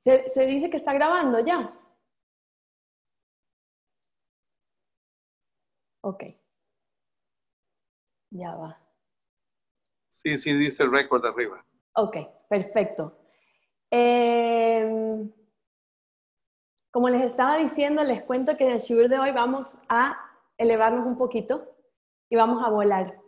[0.00, 1.74] Se, se dice que está grabando ya.
[6.02, 6.24] Ok.
[8.30, 8.78] Ya va.
[10.08, 11.64] Sí, sí, dice el récord arriba.
[11.94, 12.16] Ok,
[12.48, 13.16] perfecto.
[13.90, 15.28] Eh,
[16.90, 20.16] como les estaba diciendo, les cuento que en el Shibur de hoy vamos a
[20.56, 21.76] elevarnos un poquito
[22.28, 23.20] y vamos a volar.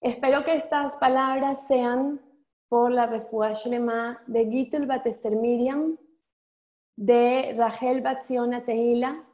[0.00, 2.20] Espero que estas palabras sean
[2.68, 3.06] por la
[3.54, 5.96] Shlema de Gitul Batester Miriam,
[6.96, 9.24] de Rachel Batziona Tehila,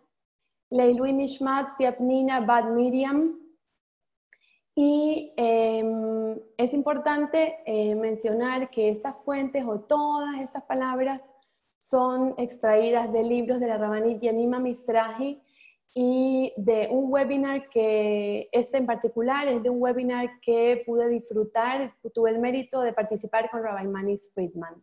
[0.70, 3.40] Leilui Nishmat Tiapnina Bat Miriam.
[4.76, 11.22] Y em, es importante eh, mencionar que estas fuentes o todas estas palabras
[11.78, 15.40] son extraídas de libros de la Rabanit Yanima Mistrahi
[15.92, 21.94] y de un webinar que, este en particular, es de un webinar que pude disfrutar,
[22.12, 24.82] tuve el mérito de participar con Rabbi Manis Friedman.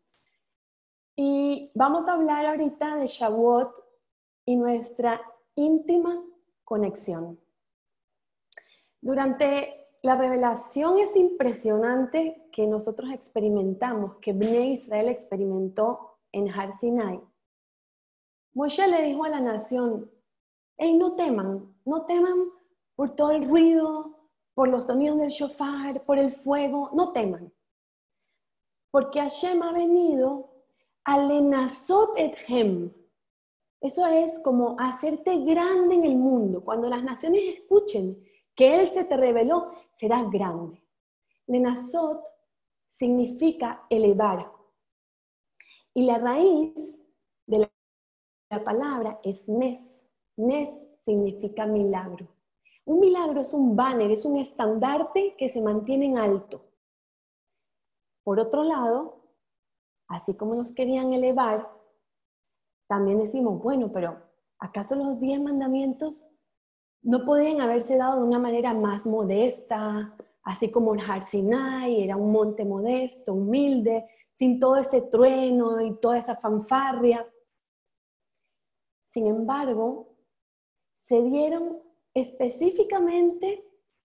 [1.16, 3.74] Y vamos a hablar ahorita de Shavuot
[4.46, 5.22] y nuestra
[5.56, 6.24] íntima
[6.64, 7.40] conexión.
[9.02, 17.20] Durante la revelación es impresionante que nosotros experimentamos, que Bnei Israel experimentó en Har Sinai.
[18.54, 20.10] Moshe le dijo a la nación,
[20.84, 22.50] hey, no teman, no teman
[22.96, 24.18] por todo el ruido,
[24.56, 27.54] por los sonidos del shofar, por el fuego, no teman.
[28.90, 30.50] Porque Hashem ha venido
[31.04, 32.92] a lenazot ethem.
[33.80, 36.64] Eso es como hacerte grande en el mundo.
[36.64, 38.20] Cuando las naciones escuchen
[38.56, 40.84] que Él se te reveló, serás grande.
[41.46, 42.24] Lenazot
[42.90, 44.52] significa elevar.
[45.94, 46.74] Y la raíz
[47.46, 47.70] de
[48.50, 50.11] la palabra es nes,
[50.42, 50.70] Nes
[51.06, 52.28] significa milagro.
[52.86, 56.66] Un milagro es un banner, es un estandarte que se mantiene en alto.
[58.24, 59.22] Por otro lado,
[60.08, 61.70] así como nos querían elevar,
[62.88, 64.18] también decimos, bueno, pero
[64.58, 66.26] ¿acaso los diez mandamientos
[67.04, 72.16] no podrían haberse dado de una manera más modesta, así como el Har Sinai era
[72.16, 74.08] un monte modesto, humilde,
[74.38, 77.28] sin todo ese trueno y toda esa fanfarria?
[79.06, 80.11] Sin embargo,
[81.12, 81.78] se dieron
[82.14, 83.66] específicamente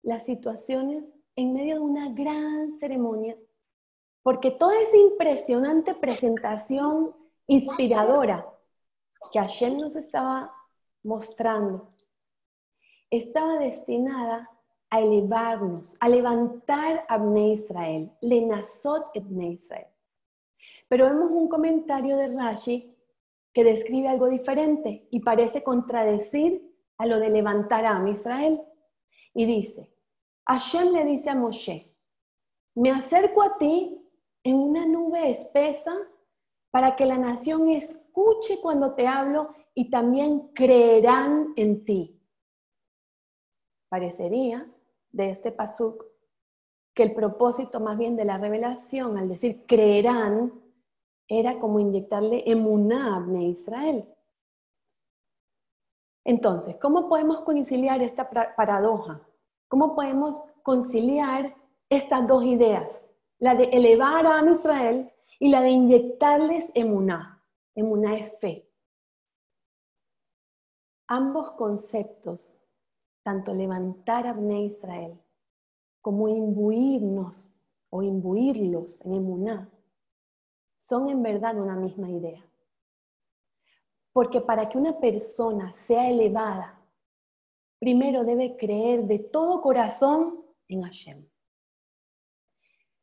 [0.01, 1.03] las situaciones
[1.35, 3.37] en medio de una gran ceremonia,
[4.23, 7.15] porque toda esa impresionante presentación
[7.45, 8.51] inspiradora
[9.31, 10.51] que Hashem nos estaba
[11.03, 11.87] mostrando,
[13.11, 14.49] estaba destinada
[14.89, 19.85] a elevarnos, a levantar a Bnei Israel, Lenazot et Bnei Israel.
[20.87, 22.91] Pero vemos un comentario de Rashi
[23.53, 26.66] que describe algo diferente y parece contradecir
[26.97, 28.61] a lo de levantar a Israel.
[29.33, 29.93] Y dice,
[30.45, 31.95] Hashem le dice a Moshe,
[32.75, 34.01] me acerco a ti
[34.43, 35.95] en una nube espesa
[36.71, 42.21] para que la nación escuche cuando te hablo y también creerán en ti.
[43.89, 44.71] Parecería
[45.11, 46.05] de este pasuk
[46.93, 50.51] que el propósito más bien de la revelación, al decir creerán,
[51.27, 54.07] era como inyectarle emuná a Israel.
[56.27, 59.21] Entonces, ¿cómo podemos conciliar esta paradoja?
[59.69, 61.55] ¿Cómo podemos conciliar
[61.89, 63.09] estas dos ideas?
[63.39, 67.41] La de elevar a Israel y la de inyectarles emuná.
[67.75, 68.69] Emuná es fe.
[71.07, 72.53] Ambos conceptos,
[73.23, 75.17] tanto levantar a Bnei Israel
[76.01, 77.55] como imbuirnos
[77.89, 79.69] o imbuirlos en emuná,
[80.77, 82.46] son en verdad una misma idea.
[84.17, 86.81] Porque para que una persona sea elevada,
[87.77, 91.23] primero debe creer de todo corazón en Hashem.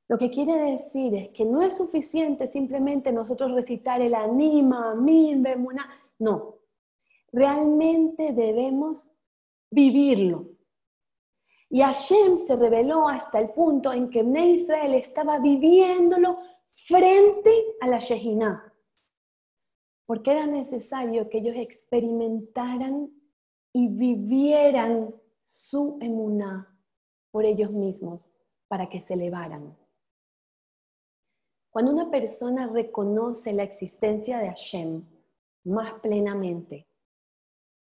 [0.08, 5.40] Lo que quiere decir es que no es suficiente simplemente nosotros recitar el anima, min,
[5.40, 5.88] bemuna.
[6.18, 6.56] No,
[7.30, 9.12] realmente debemos
[9.70, 10.48] vivirlo.
[11.70, 16.38] Y Hashem se reveló hasta el punto en que Israel estaba viviéndolo
[16.72, 18.73] frente a la Shehinah
[20.06, 23.10] porque era necesario que ellos experimentaran
[23.72, 26.78] y vivieran su emuná
[27.30, 28.32] por ellos mismos
[28.68, 29.76] para que se elevaran.
[31.70, 35.04] Cuando una persona reconoce la existencia de Hashem
[35.64, 36.86] más plenamente,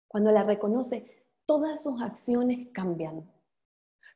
[0.06, 3.28] cuando la reconoce, todas sus acciones cambian.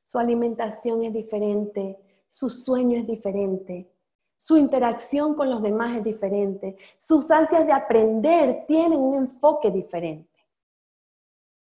[0.04, 1.98] Su alimentación es diferente,
[2.28, 3.94] su sueño es diferente,
[4.36, 10.46] su interacción con los demás es diferente, sus ansias de aprender tienen un enfoque diferente,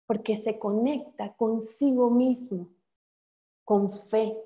[0.05, 2.67] porque se conecta consigo mismo,
[3.63, 4.37] con fe,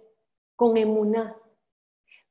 [0.55, 1.35] con emuná,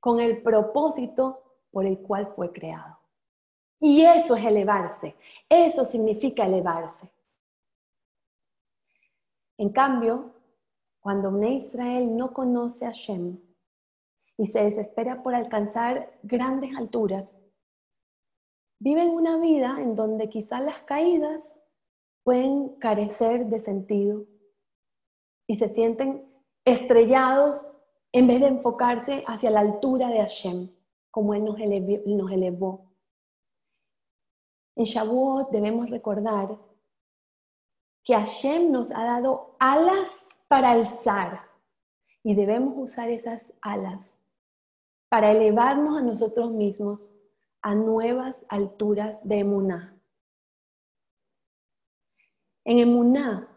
[0.00, 2.98] con el propósito por el cual fue creado.
[3.80, 5.14] Y eso es elevarse.
[5.48, 7.10] Eso significa elevarse.
[9.58, 10.32] En cambio,
[11.00, 13.38] cuando Israel no conoce a Shem
[14.36, 17.38] y se desespera por alcanzar grandes alturas,
[18.80, 21.54] viven una vida en donde quizás las caídas
[22.24, 24.26] pueden carecer de sentido
[25.46, 26.28] y se sienten
[26.64, 27.70] estrellados
[28.12, 30.70] en vez de enfocarse hacia la altura de Hashem,
[31.10, 32.90] como Él nos elevó.
[34.76, 36.58] En Shavuot debemos recordar
[38.02, 41.42] que Hashem nos ha dado alas para alzar
[42.22, 44.18] y debemos usar esas alas
[45.08, 47.12] para elevarnos a nosotros mismos
[47.62, 49.98] a nuevas alturas de emuná.
[52.64, 53.48] En emuná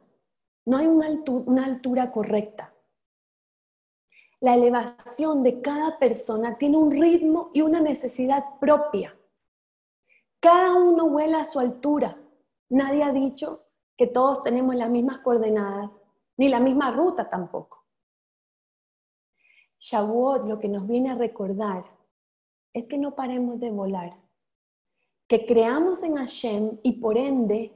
[0.66, 2.74] no hay una altura, una altura correcta.
[4.40, 9.18] La elevación de cada persona tiene un ritmo y una necesidad propia.
[10.40, 12.18] Cada uno vuela a su altura.
[12.70, 13.66] Nadie ha dicho
[13.98, 15.90] que todos tenemos las mismas coordenadas,
[16.38, 17.77] ni la misma ruta tampoco.
[19.80, 21.86] Shavuot lo que nos viene a recordar
[22.74, 24.18] es que no paremos de volar,
[25.28, 27.74] que creamos en Hashem y por ende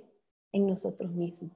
[0.51, 1.51] en nosotros mismos.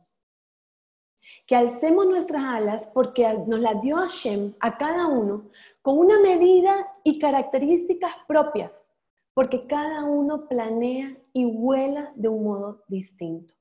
[1.47, 5.49] Que alcemos nuestras alas porque nos las dio Hashem a cada uno
[5.81, 8.87] con una medida y características propias,
[9.33, 13.55] porque cada uno planea y vuela de un modo distinto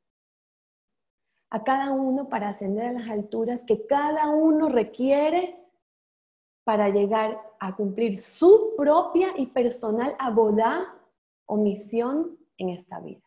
[1.54, 5.63] a cada uno para ascender a las alturas que cada uno requiere
[6.64, 10.98] para llegar a cumplir su propia y personal abodá
[11.46, 13.22] o misión en esta vida.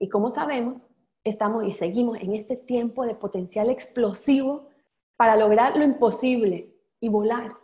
[0.00, 0.86] Y como sabemos,
[1.24, 4.68] estamos y seguimos en este tiempo de potencial explosivo
[5.16, 7.56] para lograr lo imposible y volar.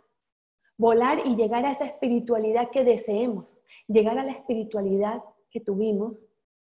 [0.77, 6.27] Volar y llegar a esa espiritualidad que deseemos, llegar a la espiritualidad que tuvimos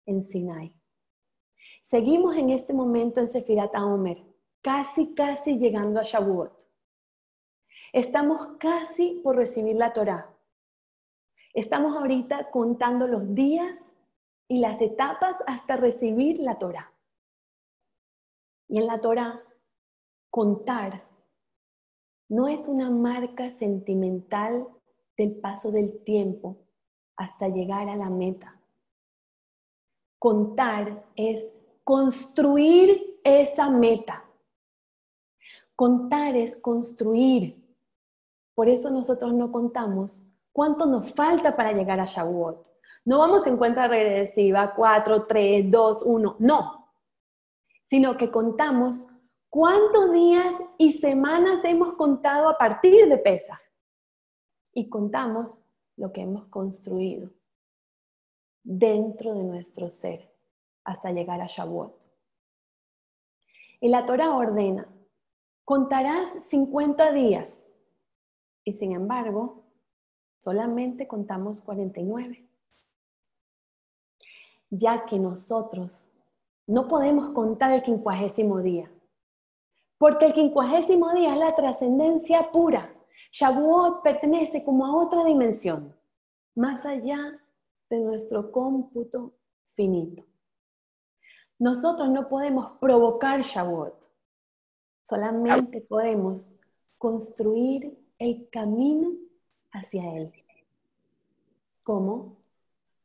[0.05, 0.75] en Sinai.
[1.83, 4.21] Seguimos en este momento en Sefirat Omer,
[4.63, 6.51] casi, casi llegando a Shavuot.
[7.91, 10.33] Estamos casi por recibir la Torah.
[11.53, 13.77] Estamos ahorita contando los días
[14.47, 16.91] y las etapas hasta recibir la Torah.
[18.67, 19.43] Y en la Torah,
[20.31, 21.03] contar
[22.29, 24.67] no es una marca sentimental
[25.15, 26.57] del paso del tiempo
[27.15, 28.59] hasta llegar a la meta.
[30.17, 34.25] Contar es construir esa meta.
[35.75, 37.63] Contar es construir.
[38.55, 42.69] Por eso nosotros no contamos cuánto nos falta para llegar a Shavuot.
[43.05, 46.93] No vamos en cuenta regresiva 4, 3, 2, 1, no.
[47.83, 49.07] Sino que contamos
[49.49, 53.59] cuántos días y semanas hemos contado a partir de Pesa.
[54.71, 55.63] Y contamos
[55.97, 57.29] lo que hemos construido
[58.63, 60.31] dentro de nuestro ser
[60.83, 61.93] hasta llegar a Shavuot.
[63.81, 64.87] Y la Torah ordena,
[65.65, 67.69] contarás 50 días.
[68.63, 69.63] Y sin embargo,
[70.39, 72.47] solamente contamos 49.
[74.69, 76.09] Ya que nosotros
[76.65, 78.91] no podemos contar el quincuagésimo día.
[79.97, 82.93] Porque el quincuagésimo día es la trascendencia pura.
[83.31, 85.95] Shavuot pertenece como a otra dimensión,
[86.55, 87.39] más allá
[87.89, 89.33] de nuestro cómputo
[89.75, 90.23] finito.
[91.59, 94.12] Nosotros no podemos provocar Shavuot,
[95.03, 96.51] solamente podemos
[96.97, 99.11] construir el camino
[99.71, 100.33] hacia él.
[101.83, 102.37] ¿Cómo?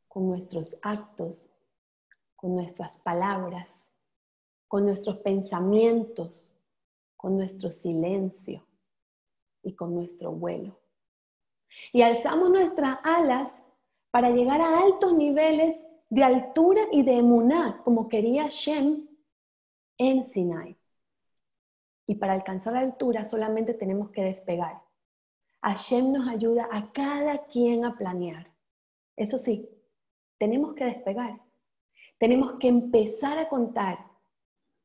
[0.07, 1.49] Con nuestros actos,
[2.35, 3.89] con nuestras palabras,
[4.67, 6.55] con nuestros pensamientos,
[7.17, 8.63] con nuestro silencio
[9.61, 10.79] y con nuestro vuelo.
[11.91, 13.51] Y alzamos nuestras alas
[14.11, 15.77] para llegar a altos niveles
[16.09, 19.07] de altura y de emuná, como quería Shem
[19.97, 20.78] en Sinai.
[22.09, 24.81] Y para alcanzar la altura solamente tenemos que despegar.
[25.61, 28.47] Hashem nos ayuda a cada quien a planear.
[29.15, 29.69] Eso sí,
[30.39, 31.39] tenemos que despegar.
[32.17, 33.99] Tenemos que empezar a contar.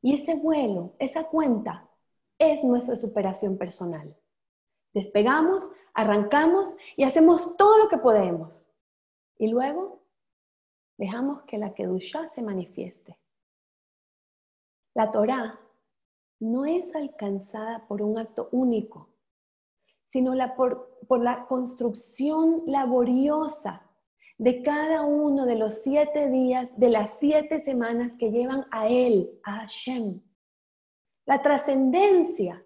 [0.03, 1.89] Y ese vuelo, esa cuenta,
[2.37, 4.15] es nuestra superación personal.
[4.93, 8.69] Despegamos, arrancamos y hacemos todo lo que podemos.
[9.39, 10.05] Y luego
[10.97, 13.17] Dejamos que la Kedushá se manifieste.
[14.93, 15.59] La Torá
[16.39, 19.09] no es alcanzada por un acto único,
[20.05, 23.89] sino por, por la construcción laboriosa
[24.37, 29.39] de cada uno de los siete días, de las siete semanas que llevan a Él,
[29.43, 30.21] a Hashem.
[31.25, 32.63] La trascendencia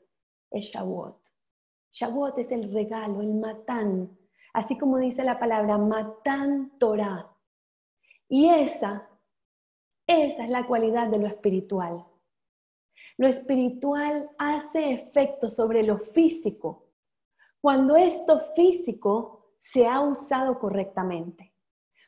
[0.52, 1.20] es Shavuot.
[1.92, 4.18] Shavuot es el regalo, el matán,
[4.54, 7.36] así como dice la palabra Matan Torah.
[8.28, 9.10] Y esa,
[10.08, 12.06] esa es la cualidad de lo espiritual.
[13.20, 16.86] Lo espiritual hace efecto sobre lo físico
[17.60, 21.54] cuando esto físico se ha usado correctamente.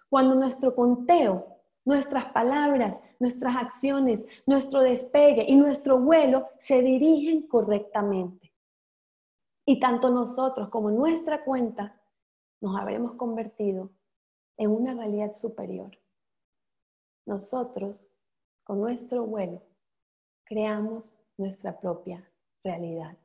[0.07, 8.53] Cuando nuestro conteo, nuestras palabras, nuestras acciones, nuestro despegue y nuestro vuelo se dirigen correctamente.
[9.65, 12.01] Y tanto nosotros como nuestra cuenta
[12.61, 13.91] nos habremos convertido
[14.55, 15.91] en una realidad superior.
[17.25, 18.07] Nosotros,
[18.63, 19.61] con nuestro vuelo,
[20.51, 21.05] creamos
[21.37, 22.29] nuestra propia
[22.61, 23.17] realidad.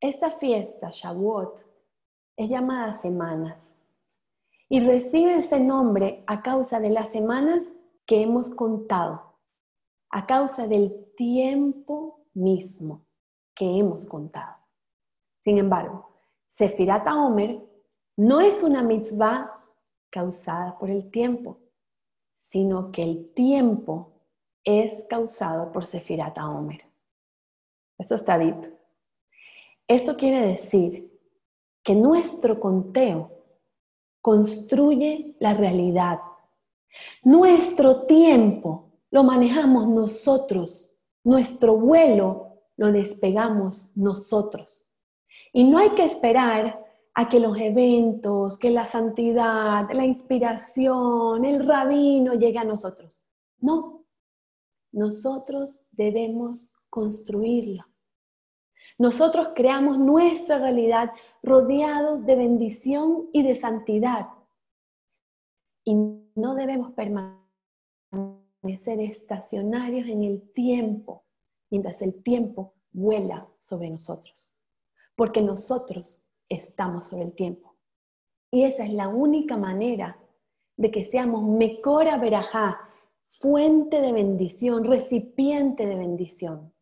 [0.00, 1.62] Esta fiesta, Shavuot,
[2.38, 3.78] es llamada semanas
[4.70, 7.60] y recibe ese nombre a causa de las semanas
[8.06, 9.36] que hemos contado,
[10.08, 13.04] a causa del tiempo mismo
[13.54, 14.56] que hemos contado.
[15.44, 16.08] Sin embargo,
[16.48, 17.60] Sefirat Omer
[18.16, 19.52] no es una mitzvah
[20.08, 21.58] causada por el tiempo,
[22.38, 24.09] sino que el tiempo
[24.64, 26.82] es causado por Sefirat Omer.
[27.98, 28.74] Esto está deep.
[29.86, 31.10] Esto quiere decir
[31.82, 33.30] que nuestro conteo
[34.20, 36.20] construye la realidad.
[37.22, 40.92] Nuestro tiempo lo manejamos nosotros.
[41.24, 44.88] Nuestro vuelo lo despegamos nosotros.
[45.52, 51.66] Y no hay que esperar a que los eventos, que la santidad, la inspiración, el
[51.66, 53.26] rabino llegue a nosotros.
[53.58, 53.99] No,
[54.92, 57.84] nosotros debemos construirlo.
[58.98, 61.10] Nosotros creamos nuestra realidad
[61.42, 64.28] rodeados de bendición y de santidad.
[65.84, 67.40] Y no debemos permanecer
[69.00, 71.24] estacionarios en el tiempo,
[71.70, 74.54] mientras el tiempo vuela sobre nosotros.
[75.16, 77.74] Porque nosotros estamos sobre el tiempo.
[78.50, 80.18] Y esa es la única manera
[80.76, 82.80] de que seamos Mecora Berajá,
[83.30, 86.72] fuente de bendición, recipiente de bendición.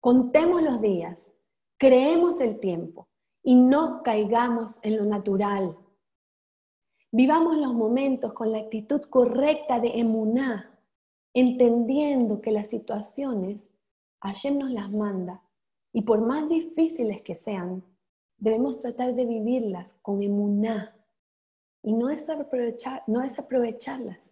[0.00, 1.30] Contemos los días,
[1.78, 3.08] creemos el tiempo
[3.42, 5.76] y no caigamos en lo natural.
[7.10, 10.78] Vivamos los momentos con la actitud correcta de emuná,
[11.34, 13.70] entendiendo que las situaciones
[14.20, 15.42] Hashem nos las manda
[15.92, 17.82] y por más difíciles que sean,
[18.38, 20.96] debemos tratar de vivirlas con emuná
[21.82, 24.31] y no desaprovechar, no desaprovecharlas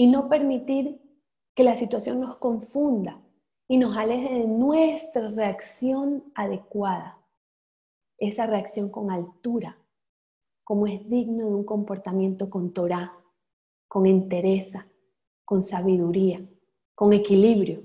[0.00, 0.98] y no permitir
[1.54, 3.20] que la situación nos confunda
[3.68, 7.18] y nos aleje de nuestra reacción adecuada,
[8.16, 9.76] esa reacción con altura,
[10.64, 13.12] como es digno de un comportamiento con Torah,
[13.88, 14.86] con entereza,
[15.44, 16.40] con sabiduría,
[16.94, 17.82] con equilibrio.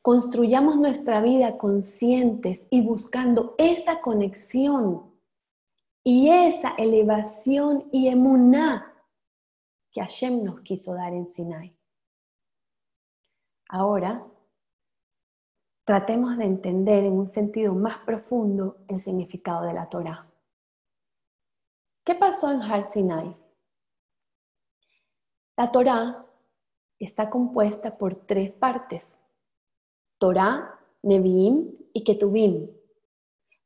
[0.00, 5.02] Construyamos nuestra vida conscientes y buscando esa conexión
[6.02, 8.94] y esa elevación y emuná
[9.96, 11.74] que Hashem nos quiso dar en Sinai.
[13.70, 14.26] Ahora,
[15.86, 20.30] tratemos de entender en un sentido más profundo el significado de la Torah.
[22.04, 23.34] ¿Qué pasó en Har Sinai?
[25.56, 26.26] La Torah
[26.98, 29.18] está compuesta por tres partes:
[30.18, 32.68] Torah, Nevi'im y Ketubim.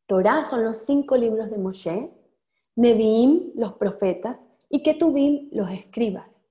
[0.06, 2.08] Torah son los cinco libros de Moshe,
[2.76, 6.42] Nevi'im los profetas y Ketubim los escribas.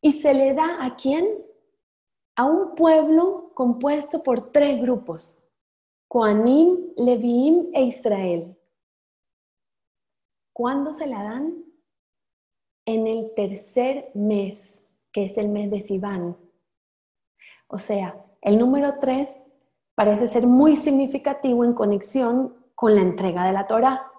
[0.00, 1.26] ¿Y se le da a quién?
[2.36, 5.42] a un pueblo compuesto por tres grupos,
[6.08, 8.56] Coanim, Leviim e Israel.
[10.52, 11.64] ¿Cuándo se la dan?
[12.84, 16.36] En el tercer mes, que es el mes de Sivan.
[17.68, 19.38] O sea, el número tres
[19.94, 24.11] parece ser muy significativo en conexión con la entrega de la Torah.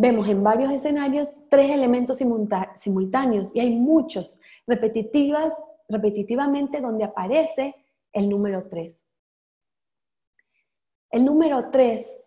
[0.00, 2.18] Vemos en varios escenarios tres elementos
[2.76, 5.52] simultáneos y hay muchos, repetitivas
[5.88, 7.74] repetitivamente donde aparece
[8.12, 9.04] el número 3.
[11.10, 12.24] El número 3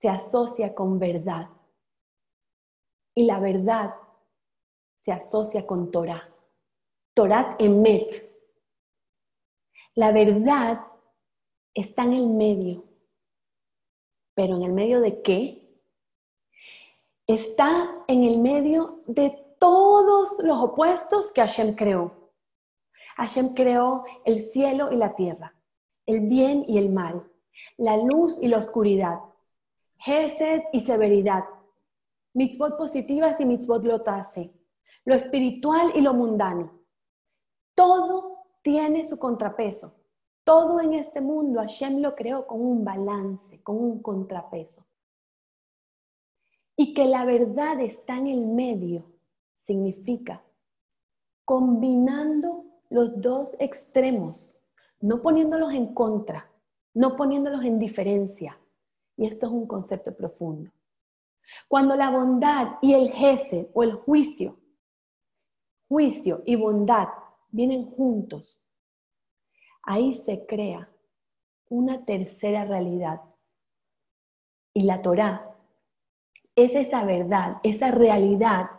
[0.00, 1.48] se asocia con verdad
[3.14, 3.94] y la verdad
[4.96, 6.28] se asocia con Torah.
[7.14, 8.28] Torat Emet.
[9.94, 10.80] La verdad
[11.72, 12.82] está en el medio.
[14.34, 15.67] ¿Pero en el medio de qué?
[17.28, 22.30] Está en el medio de todos los opuestos que Hashem creó.
[23.18, 25.54] Hashem creó el cielo y la tierra,
[26.06, 27.30] el bien y el mal,
[27.76, 29.20] la luz y la oscuridad,
[29.98, 31.44] Gesed y severidad,
[32.32, 34.50] mitzvot positivas y mitzvot lotase,
[35.04, 36.80] lo espiritual y lo mundano.
[37.74, 39.94] Todo tiene su contrapeso,
[40.44, 44.87] Todo en este mundo Hashem lo creó con un balance, con un contrapeso.
[46.80, 49.04] Y que la verdad está en el medio
[49.56, 50.44] significa
[51.44, 54.62] combinando los dos extremos,
[55.00, 56.48] no poniéndolos en contra,
[56.94, 58.60] no poniéndolos en diferencia.
[59.16, 60.70] Y esto es un concepto profundo.
[61.66, 64.60] Cuando la bondad y el jefe o el juicio,
[65.88, 67.08] juicio y bondad
[67.50, 68.64] vienen juntos,
[69.82, 70.88] ahí se crea
[71.70, 73.20] una tercera realidad.
[74.72, 75.47] Y la Torah
[76.58, 78.70] es esa verdad, esa realidad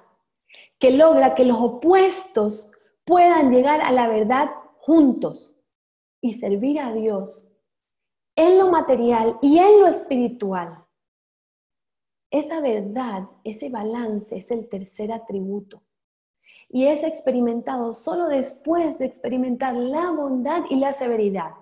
[0.79, 2.71] que logra que los opuestos
[3.05, 5.57] puedan llegar a la verdad juntos
[6.21, 7.53] y servir a Dios
[8.35, 10.85] en lo material y en lo espiritual.
[12.31, 15.81] Esa verdad, ese balance es el tercer atributo
[16.67, 21.53] y es experimentado solo después de experimentar la bondad y la severidad.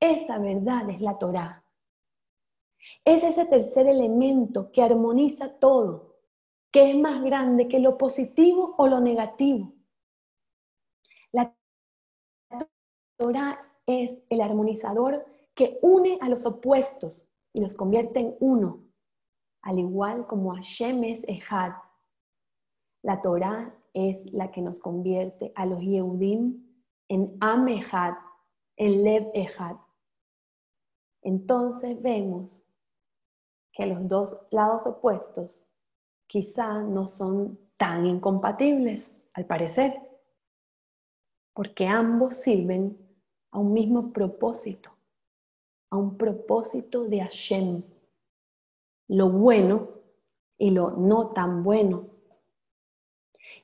[0.00, 1.59] Esa verdad es la Torah.
[3.04, 6.16] Es ese tercer elemento que armoniza todo,
[6.70, 9.72] que es más grande que lo positivo o lo negativo.
[11.32, 11.54] La
[13.18, 18.84] Torah es el armonizador que une a los opuestos y los convierte en uno,
[19.62, 21.72] al igual como Hashem es Ejad.
[23.02, 26.66] La Torah es la que nos convierte a los Yehudim
[27.08, 28.14] en Am Ejad,
[28.76, 29.76] en Lev Ejad.
[31.22, 32.62] Entonces vemos
[33.72, 35.64] que los dos lados opuestos
[36.26, 40.00] quizá no son tan incompatibles, al parecer,
[41.54, 42.98] porque ambos sirven
[43.52, 44.90] a un mismo propósito,
[45.90, 47.82] a un propósito de Hashem,
[49.08, 49.88] lo bueno
[50.58, 52.06] y lo no tan bueno.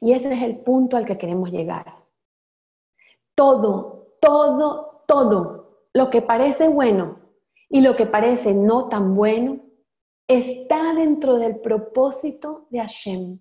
[0.00, 1.94] Y ese es el punto al que queremos llegar.
[3.34, 7.18] Todo, todo, todo lo que parece bueno
[7.68, 9.65] y lo que parece no tan bueno
[10.28, 13.40] está dentro del propósito de Hashem,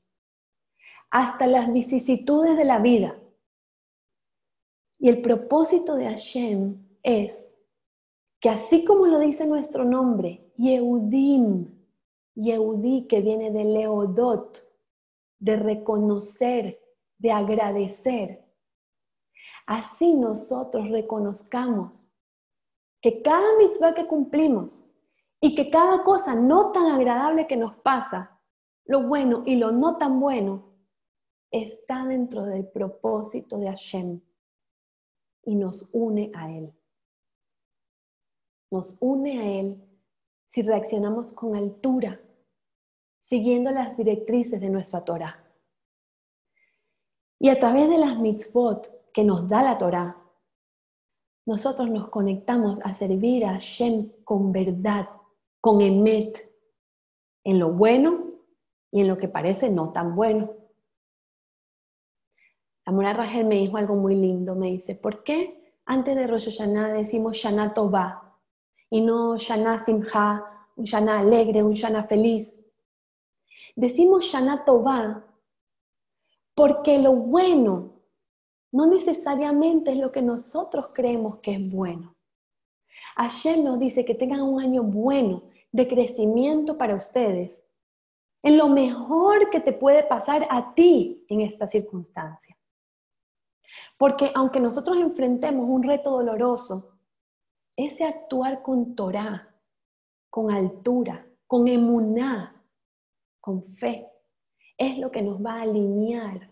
[1.10, 3.19] hasta las vicisitudes de la vida.
[5.00, 7.45] Y el propósito de Hashem es
[8.39, 11.76] que así como lo dice nuestro nombre, Yehudim,
[12.36, 14.62] Yehudí que viene de Leodot,
[15.39, 16.80] de reconocer,
[17.17, 18.45] de agradecer,
[19.65, 22.08] así nosotros reconozcamos
[23.02, 24.85] que cada mitzvah que cumplimos
[25.46, 28.42] y que cada cosa no tan agradable que nos pasa,
[28.86, 30.74] lo bueno y lo no tan bueno,
[31.52, 34.22] está dentro del propósito de Hashem
[35.44, 36.74] y nos une a Él.
[38.72, 39.88] Nos une a Él
[40.48, 42.20] si reaccionamos con altura,
[43.22, 45.48] siguiendo las directrices de nuestra Torah.
[47.38, 50.20] Y a través de las mitzvot que nos da la Torah,
[51.46, 55.08] nosotros nos conectamos a servir a Hashem con verdad,
[55.65, 56.47] con Emet,
[57.43, 58.36] en lo bueno
[58.91, 60.54] y en lo que parece no tan bueno.
[62.86, 66.51] La Mora Rachel me dijo algo muy lindo, me dice, ¿por qué antes de Rosh
[66.51, 68.38] Hashanah decimos Shana Tova
[68.91, 72.63] y no Shana Simha, un Shana alegre, un Shana feliz?
[73.75, 75.25] Decimos Shana Tova
[76.54, 78.04] porque lo bueno
[78.71, 82.15] no necesariamente es lo que nosotros creemos que es bueno.
[83.15, 87.66] Hashem nos dice que tengan un año bueno, de crecimiento para ustedes,
[88.42, 92.58] en lo mejor que te puede pasar a ti en esta circunstancia.
[93.98, 96.94] Porque aunque nosotros enfrentemos un reto doloroso,
[97.76, 99.54] ese actuar con Torah,
[100.30, 102.64] con altura, con emuná,
[103.42, 104.08] con fe,
[104.78, 106.50] es lo que nos va a alinear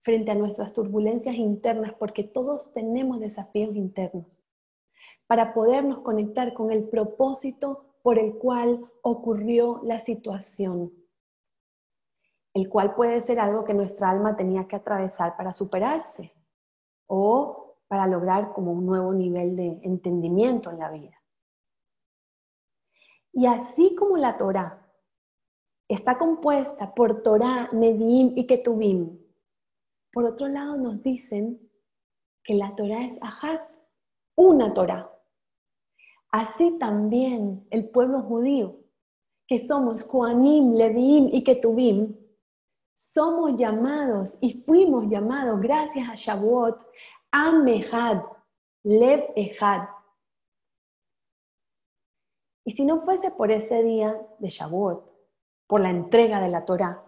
[0.00, 4.42] frente a nuestras turbulencias internas, porque todos tenemos desafíos internos,
[5.26, 10.92] para podernos conectar con el propósito por el cual ocurrió la situación,
[12.54, 16.34] el cual puede ser algo que nuestra alma tenía que atravesar para superarse
[17.06, 21.22] o para lograr como un nuevo nivel de entendimiento en la vida.
[23.32, 24.86] Y así como la Torah
[25.88, 29.18] está compuesta por Torah, Nevi'im y Ketubim,
[30.12, 31.70] por otro lado nos dicen
[32.44, 33.60] que la Torah es Ahad,
[34.36, 35.10] una Torah.
[36.32, 38.80] Así también el pueblo judío,
[39.46, 42.16] que somos Juanim, Leviim y Ketubim,
[42.94, 46.80] somos llamados y fuimos llamados gracias a Shavuot,
[47.30, 48.22] Amehad,
[48.82, 49.88] Lev Ehad.
[52.64, 55.04] Y si no fuese por ese día de Shavuot,
[55.66, 57.04] por la entrega de la Torah,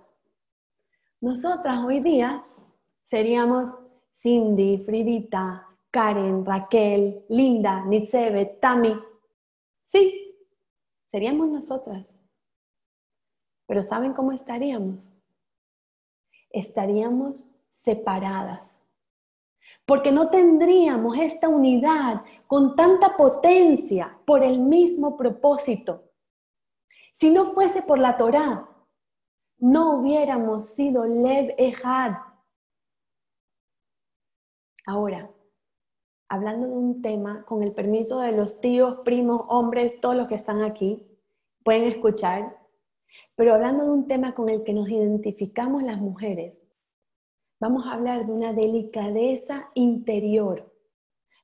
[1.22, 2.44] nosotras hoy día
[3.02, 3.70] seríamos
[4.12, 8.94] Cindy, Fridita, Karen, Raquel, Linda, Nitzebe, Tami.
[9.85, 10.35] Sí,
[11.07, 12.18] seríamos nosotras.
[13.66, 15.12] Pero ¿saben cómo estaríamos?
[16.51, 18.81] Estaríamos separadas.
[19.87, 26.11] Porque no tendríamos esta unidad con tanta potencia por el mismo propósito.
[27.12, 28.68] Si no fuese por la Torá,
[29.59, 32.14] no hubiéramos sido Lev Ehad.
[34.87, 35.31] Ahora,
[36.35, 40.35] hablando de un tema, con el permiso de los tíos, primos, hombres, todos los que
[40.35, 41.07] están aquí,
[41.62, 42.59] pueden escuchar,
[43.37, 46.66] pero hablando de un tema con el que nos identificamos las mujeres,
[47.61, 50.73] vamos a hablar de una delicadeza interior,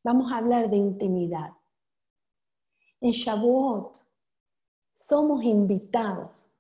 [0.03, 1.53] vamos a hablar de intimidad.
[3.00, 3.96] En Shavuot
[4.92, 6.50] somos invitados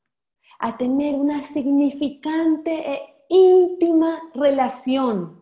[0.60, 5.39] a tener una significante e íntima relación.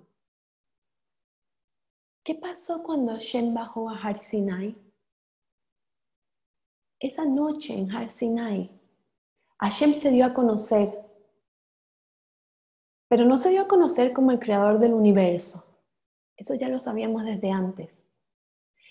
[2.28, 4.76] ¿Qué pasó cuando Hashem bajó a Har Sinai?
[7.00, 8.70] Esa noche en Har Sinai,
[9.58, 11.06] Hashem se dio a conocer,
[13.08, 15.64] pero no se dio a conocer como el creador del universo.
[16.36, 18.06] Eso ya lo sabíamos desde antes.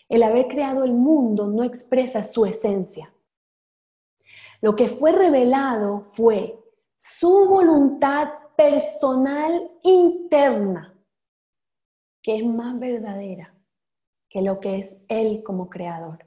[0.10, 3.13] El haber creado el mundo no expresa su esencia.
[4.62, 6.60] Lo que fue revelado fue
[6.95, 10.97] su voluntad personal interna,
[12.28, 13.56] que es más verdadera
[14.30, 16.26] que lo que es Él como creador.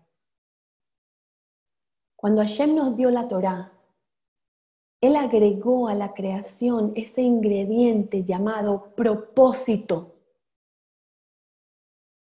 [2.17, 3.75] Cuando Hashem nos dio la Torá,
[5.03, 10.17] Él agregó a la creación ese ingrediente llamado propósito.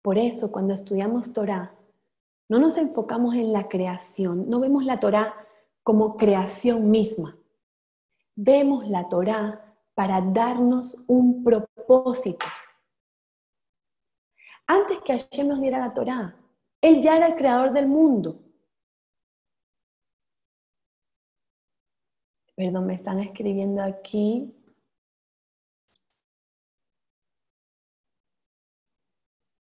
[0.02, 1.74] Por eso, cuando estudiamos Torá,
[2.50, 5.34] no nos enfocamos en la creación, no vemos la Torá
[5.82, 7.38] como creación misma.
[8.36, 12.44] Vemos la Torá para darnos un propósito.
[14.66, 16.36] Antes que Hashem nos diera la Torá,
[16.80, 18.40] Él ya era el creador del mundo.
[22.54, 24.54] Perdón, me están escribiendo aquí.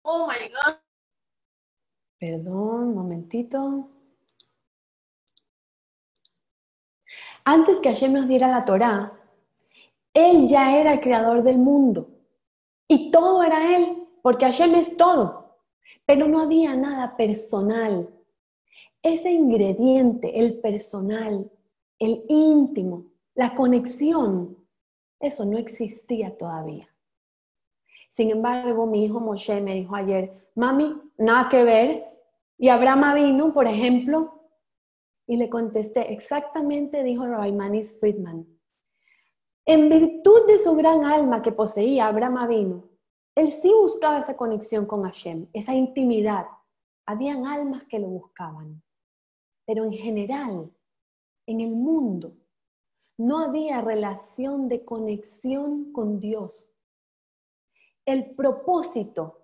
[0.03, 0.77] Oh my God.
[2.19, 3.89] Perdón, un momentito.
[7.43, 9.13] Antes que Hashem nos diera la Torá,
[10.13, 12.09] Él ya era el creador del mundo.
[12.87, 15.57] Y todo era Él, porque Hashem es todo.
[16.05, 18.09] Pero no había nada personal.
[19.01, 21.49] Ese ingrediente, el personal,
[21.99, 24.57] el íntimo, la conexión,
[25.19, 26.87] eso no existía todavía.
[28.09, 32.05] Sin embargo, mi hijo Moshe me dijo ayer, mami, nada que ver.
[32.57, 34.41] Y Abraham vino, por ejemplo,
[35.25, 38.45] y le contesté, exactamente dijo Manis Friedman.
[39.65, 42.90] En virtud de su gran alma que poseía Abraham vino,
[43.35, 46.47] él sí buscaba esa conexión con Hashem, esa intimidad.
[47.05, 48.83] Habían almas que lo buscaban,
[49.65, 50.71] pero en general,
[51.47, 52.37] en el mundo,
[53.17, 56.73] no había relación de conexión con Dios.
[58.05, 59.41] El propósito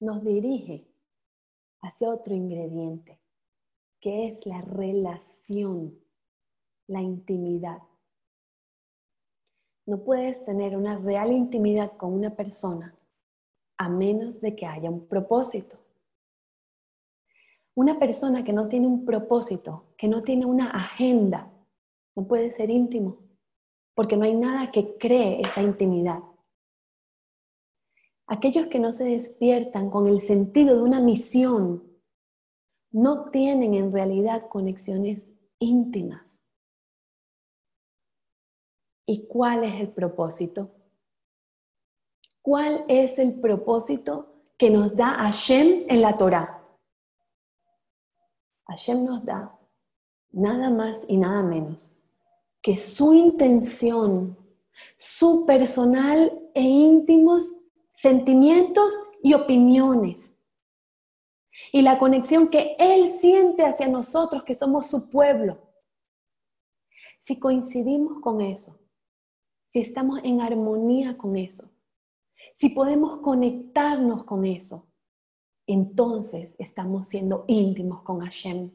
[0.00, 0.86] nos dirige
[1.80, 3.20] hacia otro ingrediente,
[4.00, 5.98] que es la relación,
[6.86, 7.82] la intimidad.
[9.86, 12.96] No puedes tener una real intimidad con una persona
[13.78, 15.78] a menos de que haya un propósito.
[17.74, 21.50] Una persona que no tiene un propósito, que no tiene una agenda,
[22.14, 23.18] no puede ser íntimo,
[23.94, 26.20] porque no hay nada que cree esa intimidad.
[28.26, 31.82] Aquellos que no se despiertan con el sentido de una misión,
[32.92, 36.41] no tienen en realidad conexiones íntimas.
[39.06, 40.70] ¿Y cuál es el propósito?
[42.40, 46.62] ¿Cuál es el propósito que nos da Hashem en la Torah?
[48.66, 49.58] Hashem nos da
[50.30, 51.94] nada más y nada menos
[52.62, 54.36] que su intención,
[54.96, 57.60] su personal e íntimos
[57.92, 60.40] sentimientos y opiniones
[61.72, 65.58] y la conexión que Él siente hacia nosotros, que somos su pueblo.
[67.20, 68.78] Si coincidimos con eso,
[69.72, 71.70] si estamos en armonía con eso,
[72.54, 74.88] si podemos conectarnos con eso,
[75.66, 78.70] entonces estamos siendo íntimos con Hashem.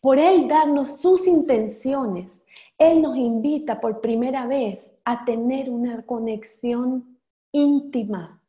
[0.00, 2.44] Por Él darnos sus intenciones,
[2.76, 7.18] Él nos invita por primera vez a tener una conexión
[7.52, 8.42] íntima.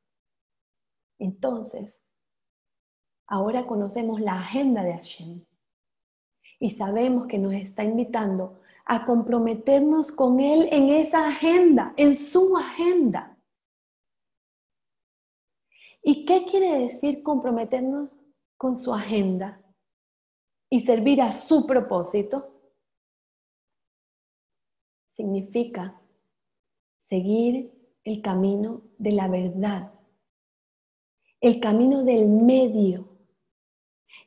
[1.20, 2.04] Entonces,
[3.28, 5.44] Ahora conocemos la agenda de Hashem
[6.60, 12.58] y sabemos que nos está invitando a comprometernos con Él en esa agenda, en su
[12.58, 13.38] agenda.
[16.02, 18.20] ¿Y qué quiere decir comprometernos
[18.58, 19.62] con su agenda
[20.70, 22.50] y servir a su propósito?
[25.06, 26.02] Significa
[27.00, 27.72] seguir
[28.04, 29.94] el camino de la verdad,
[31.40, 33.08] el camino del medio,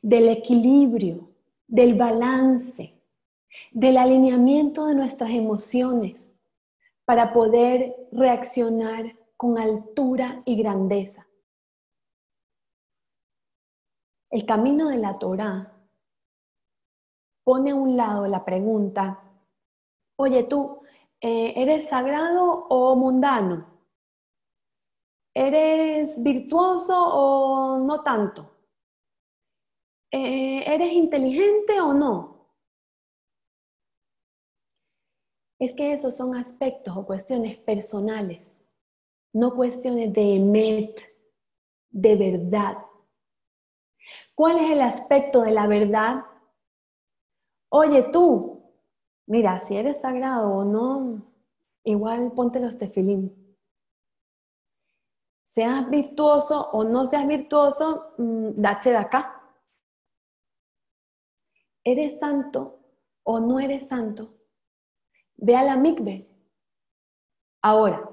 [0.01, 1.29] del equilibrio,
[1.67, 2.96] del balance,
[3.71, 6.37] del alineamiento de nuestras emociones
[7.05, 11.27] para poder reaccionar con altura y grandeza.
[14.29, 15.73] El camino de la Torah
[17.45, 19.23] pone a un lado la pregunta,
[20.17, 20.81] oye tú,
[21.21, 23.65] eh, ¿eres sagrado o mundano?
[25.33, 28.51] ¿Eres virtuoso o no tanto?
[30.11, 32.36] Eh, ¿Eres inteligente o no?
[35.59, 38.61] Es que esos son aspectos o cuestiones personales,
[39.33, 41.01] no cuestiones de emet,
[41.89, 42.77] de verdad.
[44.35, 46.23] ¿Cuál es el aspecto de la verdad?
[47.69, 48.57] Oye tú,
[49.27, 51.21] Mira, si eres sagrado o no,
[51.83, 53.57] igual ponte los tefilín.
[55.43, 59.33] Seas virtuoso o no seas virtuoso, mm, date de acá.
[61.83, 62.79] ¿Eres santo
[63.23, 64.36] o no eres santo?
[65.37, 66.27] Ve a la mikve.
[67.61, 68.09] Ahora,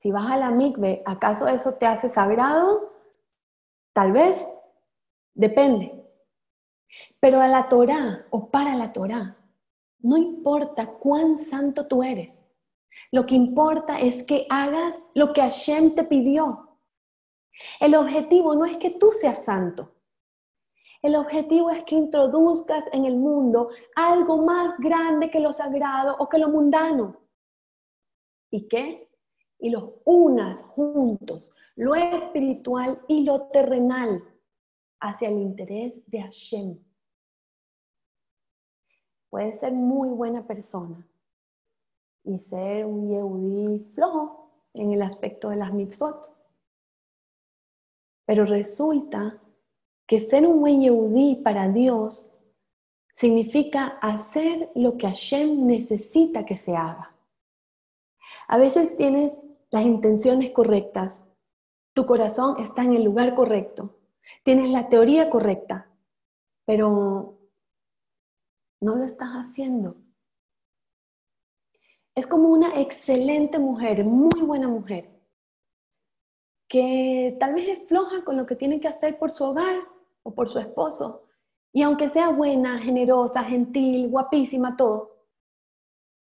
[0.00, 2.92] si vas a la mikve, ¿acaso eso te hace sagrado?
[3.92, 4.46] Tal vez,
[5.34, 6.04] depende.
[7.20, 9.36] Pero a la Torah o para la Torah,
[10.00, 12.46] no importa cuán santo tú eres.
[13.10, 16.78] Lo que importa es que hagas lo que Hashem te pidió.
[17.80, 19.93] El objetivo no es que tú seas santo.
[21.04, 26.30] El objetivo es que introduzcas en el mundo algo más grande que lo sagrado o
[26.30, 27.20] que lo mundano.
[28.50, 29.10] ¿Y qué?
[29.58, 34.24] Y los unas juntos, lo espiritual y lo terrenal,
[34.98, 36.78] hacia el interés de Hashem.
[39.28, 41.06] Puede ser muy buena persona
[42.22, 46.34] y ser un yehudí flojo en el aspecto de las mitzvot.
[48.24, 49.38] Pero resulta
[50.06, 52.38] que ser un buen yehudí para Dios
[53.12, 57.14] significa hacer lo que Hashem necesita que se haga.
[58.48, 59.32] A veces tienes
[59.70, 61.24] las intenciones correctas,
[61.94, 63.96] tu corazón está en el lugar correcto,
[64.42, 65.88] tienes la teoría correcta,
[66.64, 67.38] pero
[68.80, 69.96] no lo estás haciendo.
[72.16, 75.10] Es como una excelente mujer, muy buena mujer,
[76.68, 79.93] que tal vez es floja con lo que tiene que hacer por su hogar
[80.24, 81.22] o por su esposo.
[81.72, 85.12] Y aunque sea buena, generosa, gentil, guapísima, todo,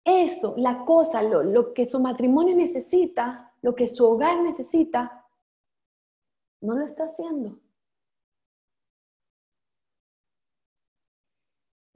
[0.06, 5.28] eso, la cosa, lo, lo que su matrimonio necesita, lo que su hogar necesita,
[6.62, 7.60] no lo está haciendo.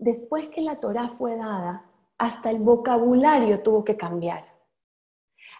[0.03, 1.85] después que la Torah fue dada,
[2.17, 4.45] hasta el vocabulario tuvo que cambiar.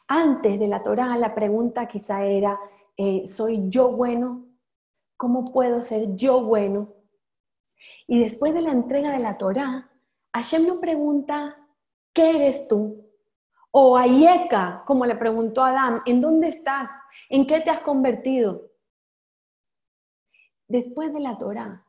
[0.08, 2.60] Antes de la Torah, la pregunta quizá era,
[2.98, 4.46] eh, ¿soy yo bueno?
[5.24, 6.94] ¿Cómo puedo ser yo bueno?
[8.08, 9.90] Y después de la entrega de la Torah,
[10.34, 11.66] Hashem no pregunta,
[12.12, 13.10] ¿qué eres tú?
[13.72, 16.90] O Ayeka, como le preguntó a Adán, ¿en dónde estás?
[17.30, 18.70] ¿En qué te has convertido?
[20.68, 21.88] Después de la Torah,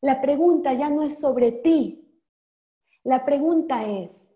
[0.00, 2.12] la pregunta ya no es sobre ti.
[3.04, 4.28] La pregunta es,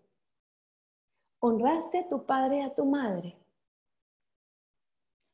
[1.39, 3.37] ¿honraste a tu padre y a tu madre?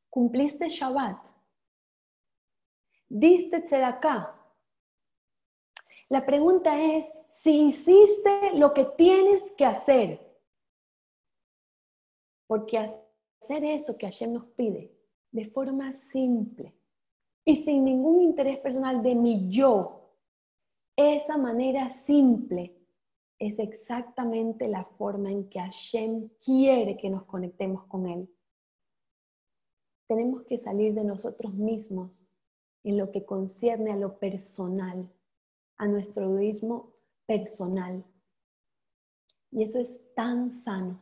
[0.10, 1.37] ¿Cumpliste Shabbat?
[3.10, 4.34] ¿Diste tzedakah?
[6.10, 10.20] La pregunta es si hiciste lo que tienes que hacer.
[12.48, 14.94] Porque hacer eso que Hashem nos pide
[15.32, 16.74] de forma simple
[17.46, 20.14] y sin ningún interés personal de mi yo,
[20.96, 22.76] esa manera simple
[23.40, 28.30] es exactamente la forma en que Hashem quiere que nos conectemos con Él.
[30.08, 32.28] Tenemos que salir de nosotros mismos
[32.88, 35.10] en lo que concierne a lo personal,
[35.78, 36.94] a nuestro egoísmo
[37.26, 38.06] personal.
[39.52, 41.02] Y eso es tan sano.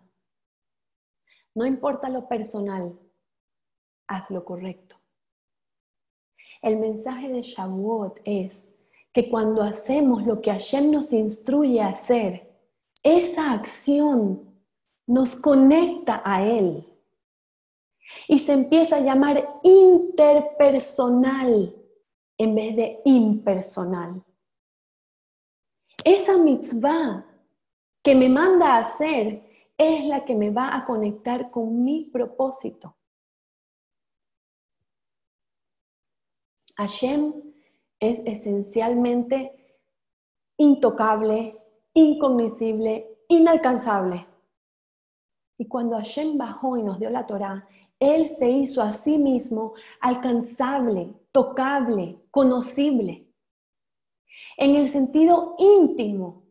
[1.54, 2.98] No importa lo personal,
[4.08, 4.96] haz lo correcto.
[6.64, 8.68] El mensaje de Shavuot es
[9.14, 12.52] que cuando hacemos lo que Hashem nos instruye a hacer,
[13.04, 14.60] esa acción
[15.06, 16.84] nos conecta a Él.
[18.28, 21.76] Y se empieza a llamar interpersonal
[22.38, 24.24] en vez de impersonal.
[26.04, 27.26] Esa mitzvah
[28.04, 29.44] que me manda a hacer
[29.78, 32.96] es la que me va a conectar con mi propósito.
[36.78, 37.34] Hashem
[38.00, 39.80] es esencialmente
[40.58, 41.58] intocable,
[41.94, 44.28] incognoscible, inalcanzable.
[45.58, 47.68] Y cuando Hashem bajó y nos dio la Torah,
[48.00, 53.28] Él se hizo a sí mismo alcanzable, tocable, conocible.
[54.58, 56.44] En el sentido íntimo,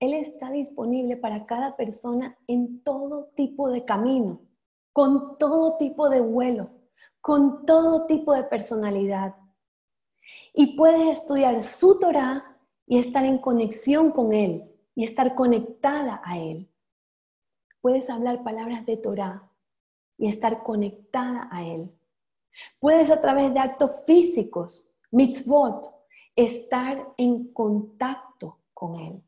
[0.00, 4.40] Él está disponible para cada persona en todo tipo de camino,
[4.92, 6.70] con todo tipo de vuelo,
[7.20, 9.34] con todo tipo de personalidad.
[10.54, 16.38] Y puedes estudiar su Torah y estar en conexión con Él y estar conectada a
[16.38, 16.70] Él
[17.86, 19.48] puedes hablar palabras de Torah
[20.18, 21.90] y estar conectada a Él.
[22.78, 25.92] Puedes a través de actos físicos, mitzvot,
[26.34, 29.22] estar en contacto con Él.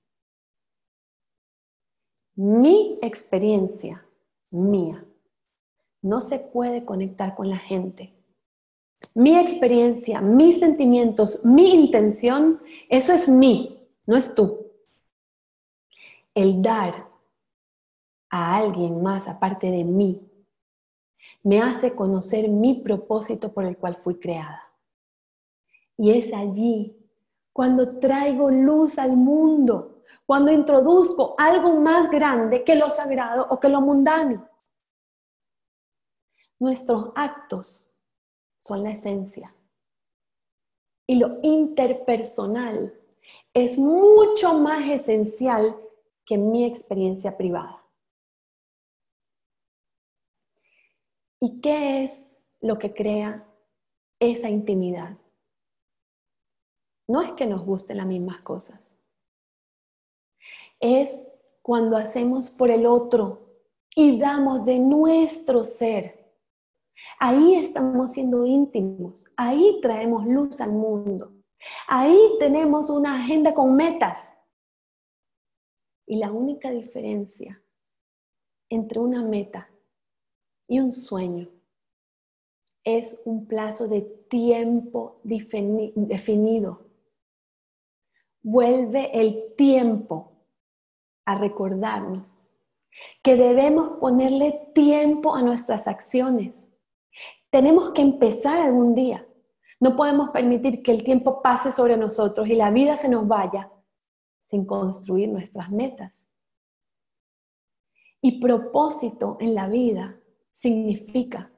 [2.34, 4.06] Mi experiencia,
[4.50, 5.04] mía,
[6.02, 8.14] no se puede conectar con la gente.
[9.14, 14.66] Mi experiencia, mis sentimientos, mi intención, eso es mí, no es tú.
[16.34, 17.08] El dar
[18.30, 20.27] a alguien más aparte de mí,
[21.42, 24.62] me hace conocer mi propósito por el cual fui creada.
[25.96, 26.96] Y es allí
[27.52, 33.68] cuando traigo luz al mundo, cuando introduzco algo más grande que lo sagrado o que
[33.68, 34.48] lo mundano.
[36.60, 37.94] Nuestros actos
[38.58, 39.54] son la esencia.
[41.06, 42.94] Y lo interpersonal
[43.54, 45.76] es mucho más esencial
[46.24, 47.82] que mi experiencia privada.
[51.40, 52.26] ¿Y qué es
[52.60, 53.46] lo que crea
[54.20, 55.16] esa intimidad?
[57.08, 58.94] No es que nos gusten las mismas cosas.
[60.80, 61.26] Es
[61.62, 63.48] cuando hacemos por el otro
[63.94, 66.18] y damos de nuestro ser.
[67.20, 71.32] Ahí estamos siendo íntimos, ahí traemos luz al mundo,
[71.86, 74.34] ahí tenemos una agenda con metas.
[76.06, 77.62] Y la única diferencia
[78.68, 79.70] entre una meta
[80.68, 81.48] y un sueño
[82.84, 86.86] es un plazo de tiempo definido.
[88.42, 90.32] Vuelve el tiempo
[91.24, 92.40] a recordarnos
[93.22, 96.68] que debemos ponerle tiempo a nuestras acciones.
[97.50, 99.26] Tenemos que empezar algún día.
[99.80, 103.70] No podemos permitir que el tiempo pase sobre nosotros y la vida se nos vaya
[104.46, 106.28] sin construir nuestras metas.
[108.20, 110.18] Y propósito en la vida
[110.60, 111.52] significa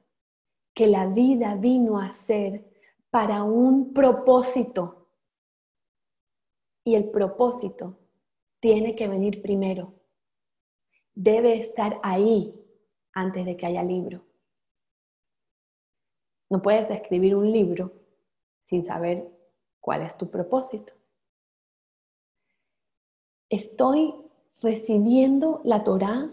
[0.73, 2.65] que la vida vino a ser
[3.09, 5.07] para un propósito.
[6.83, 7.97] Y el propósito
[8.59, 9.93] tiene que venir primero.
[11.13, 12.55] Debe estar ahí
[13.13, 14.23] antes de que haya libro.
[16.49, 17.93] No puedes escribir un libro
[18.61, 19.29] sin saber
[19.79, 20.93] cuál es tu propósito.
[23.49, 24.13] Estoy
[24.61, 26.31] recibiendo la Torah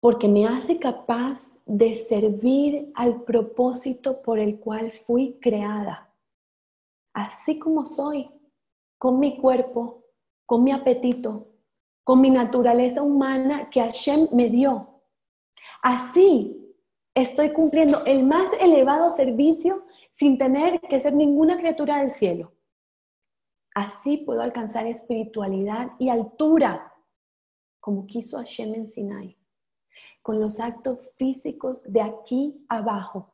[0.00, 6.10] porque me hace capaz de servir al propósito por el cual fui creada.
[7.14, 8.30] Así como soy,
[8.98, 10.04] con mi cuerpo,
[10.46, 11.48] con mi apetito,
[12.02, 15.00] con mi naturaleza humana que Hashem me dio.
[15.82, 16.74] Así
[17.14, 22.52] estoy cumpliendo el más elevado servicio sin tener que ser ninguna criatura del cielo.
[23.74, 26.92] Así puedo alcanzar espiritualidad y altura,
[27.80, 29.43] como quiso Hashem en Sinai
[30.22, 33.32] con los actos físicos de aquí abajo.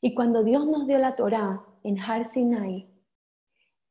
[0.00, 2.88] Y cuando Dios nos dio la Torá en Har Sinai,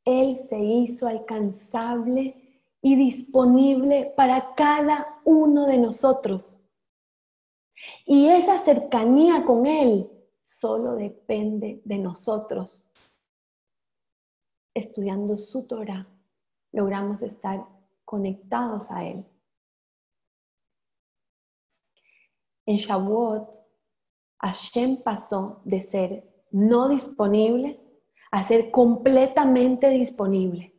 [0.05, 6.59] Él se hizo alcanzable y disponible para cada uno de nosotros.
[8.05, 10.09] Y esa cercanía con Él
[10.41, 12.89] solo depende de nosotros.
[14.73, 16.07] Estudiando su Torah,
[16.71, 17.65] logramos estar
[18.05, 19.25] conectados a Él.
[22.67, 23.49] En Shavuot,
[24.39, 27.79] Hashem pasó de ser no disponible
[28.29, 30.75] a ser completamente disponible.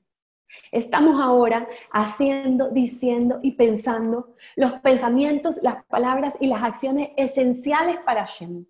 [0.70, 8.26] Estamos ahora haciendo, diciendo y pensando los pensamientos, las palabras y las acciones esenciales para
[8.26, 8.66] Hashem,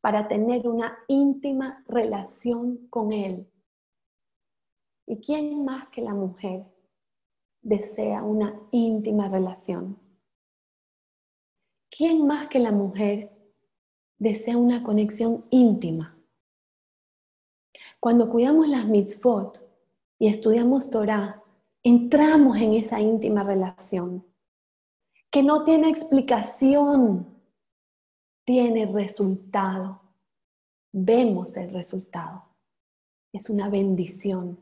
[0.00, 3.50] para tener una íntima relación con Él.
[5.06, 6.64] ¿Y quién más que la mujer
[7.62, 10.07] desea una íntima relación?
[11.98, 13.28] ¿Quién más que la mujer
[14.18, 16.16] desea una conexión íntima?
[17.98, 19.68] Cuando cuidamos las mitzvot
[20.16, 21.42] y estudiamos Torah,
[21.82, 24.24] entramos en esa íntima relación
[25.28, 27.26] que no tiene explicación,
[28.44, 30.00] tiene resultado.
[30.92, 32.44] vemos el resultado.
[33.32, 34.58] Es una bendición.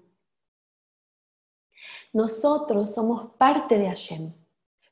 [2.14, 4.32] Nosotros somos parte de Hashem.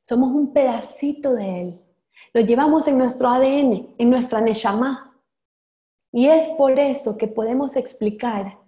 [0.00, 1.83] Somos un pedacito de Él.
[2.34, 5.16] Lo llevamos en nuestro ADN, en nuestra Neshama.
[6.10, 8.58] Y es por eso que podemos explicar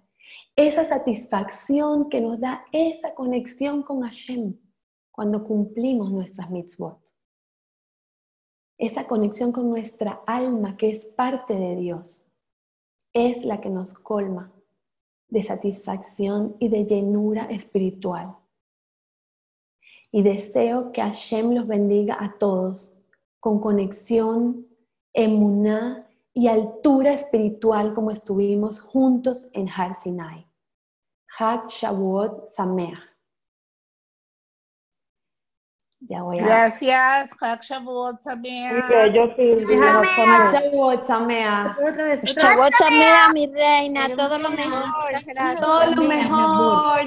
[0.55, 4.57] esa satisfacción que nos da esa conexión con Hashem
[5.11, 6.97] cuando cumplimos nuestras mitzvot.
[8.77, 12.31] Esa conexión con nuestra alma que es parte de Dios
[13.11, 14.53] es la que nos colma
[15.27, 18.37] de satisfacción y de llenura espiritual.
[20.09, 22.96] Y deseo que Hashem los bendiga a todos
[23.47, 24.67] con conexión,
[25.13, 30.45] emuná y altura espiritual como estuvimos juntos en Har Sinai.
[31.39, 32.99] Hag Shavuot Sameach.
[36.01, 36.43] Ya voy a...
[36.43, 38.83] Gracias, Hag Shavuot Sameach.
[38.83, 39.13] Hag
[40.51, 41.77] Shavuot Sameach.
[42.25, 44.83] Shavuot Sameach, mi reina, todo lo mejor.
[45.25, 45.61] Gracias.
[45.61, 47.05] Todo lo mejor.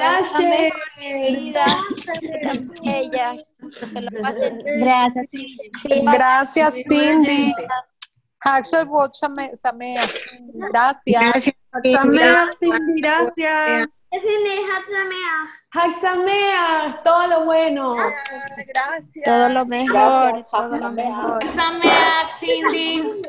[2.82, 3.32] Bella.
[3.92, 4.62] Que lo pasen.
[4.80, 5.70] Gracias, Cindy.
[6.12, 7.54] Gracias, Cindy.
[10.72, 11.52] Gracias.
[11.72, 14.02] Sameach, Cindy, gracias.
[15.72, 17.02] Hag Sameach.
[17.04, 17.94] Todo lo bueno.
[17.94, 19.24] Gracias.
[19.24, 21.38] Todo lo mejor, todo lo mejor.
[22.38, 23.22] Cindy.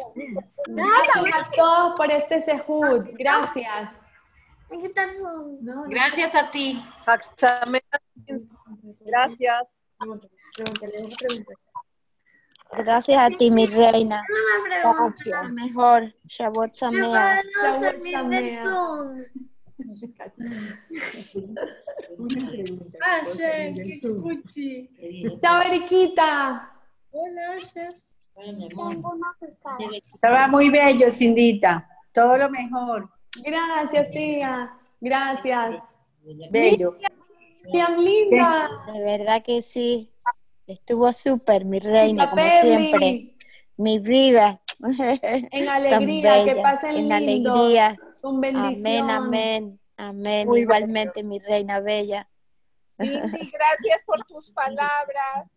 [0.67, 3.09] Gracias a todos por este sehud.
[3.13, 3.89] Gracias.
[5.87, 6.83] Gracias a ti.
[9.01, 9.80] Gracias.
[12.77, 14.23] Gracias a ti, mi reina.
[14.83, 15.51] Gracias.
[15.51, 16.13] Mejor.
[23.75, 24.89] Qué cuchi.
[25.41, 26.71] Chao, Eriquita.
[27.11, 27.55] Hola.
[30.13, 31.87] Estaba muy bello, Cindita.
[32.13, 33.09] Todo lo mejor.
[33.43, 34.73] Gracias, tía.
[34.99, 35.83] Gracias.
[36.51, 36.97] Bello.
[37.72, 38.70] Tía linda.
[38.93, 40.12] De verdad que sí.
[40.68, 42.68] Estuvo súper, mi reina, como Perry.
[42.70, 43.36] siempre.
[43.78, 44.62] Mi vida.
[45.51, 47.51] En alegría, que pasen En lindo.
[47.53, 47.97] alegría.
[48.22, 48.76] Con bendición.
[48.78, 49.80] Amén, amén.
[49.97, 50.47] Amén.
[50.47, 52.28] Muy Igualmente, mi reina bella.
[52.99, 53.20] Cindy,
[53.53, 55.47] gracias por tus palabras.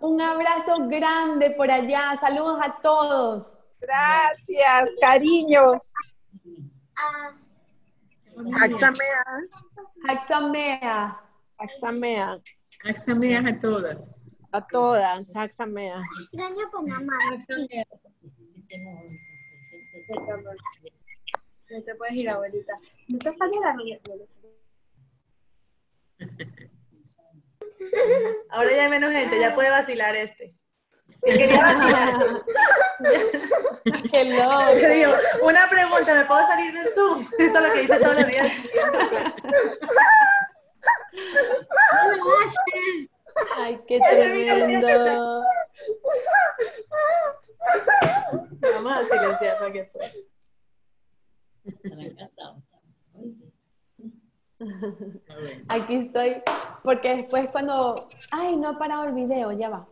[0.00, 2.16] Un abrazo grande por allá.
[2.20, 3.46] Saludos a todos.
[3.80, 5.92] Gracias, cariños.
[6.94, 7.40] Axamea.
[10.06, 11.20] Haxamea.
[11.58, 12.42] Axamea.
[12.84, 14.10] Axamea a todas.
[14.52, 15.36] A todas.
[15.36, 16.02] Axamea.
[21.84, 22.74] Te puedes ir, abuelita.
[23.08, 23.98] No te sale la mía.
[28.50, 30.54] Ahora ya hay menos gente, ya puede vacilar este.
[34.10, 34.70] Qué loco.
[35.42, 37.20] una pregunta, ¿me puedo salir del Zoom?
[37.38, 38.48] Eso es lo que dice todos los días.
[43.56, 45.42] Ay, qué tremendo.
[48.74, 50.10] Vamos a silenciar para que pueda.
[55.68, 56.42] Aquí estoy.
[56.82, 57.94] Porque después cuando...
[58.32, 59.52] Ay, no ha parado el video.
[59.52, 59.86] Ya va.